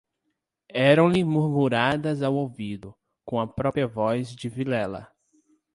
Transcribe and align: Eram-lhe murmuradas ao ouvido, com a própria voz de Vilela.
Eram-lhe 0.79 1.23
murmuradas 1.23 2.23
ao 2.23 2.33
ouvido, 2.33 2.95
com 3.23 3.39
a 3.39 3.45
própria 3.45 3.85
voz 3.85 4.35
de 4.35 4.49
Vilela. 4.49 5.11